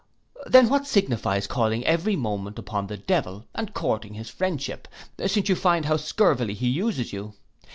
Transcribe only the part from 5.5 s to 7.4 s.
find how scurvily he uses you.